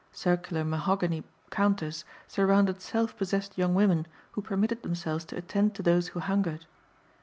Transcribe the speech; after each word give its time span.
Circular 0.11 0.65
mahogany 0.65 1.23
counters 1.51 2.05
surrounded 2.27 2.81
self 2.81 3.15
possessed 3.15 3.55
young 3.55 3.75
women 3.75 4.07
who 4.31 4.41
permitted 4.41 4.81
themselves 4.81 5.25
to 5.25 5.37
attend 5.37 5.75
to 5.75 5.83
those 5.83 6.07
who 6.07 6.19
hungered. 6.21 6.65